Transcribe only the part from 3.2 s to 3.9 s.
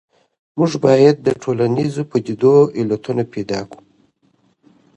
پيدا کړو.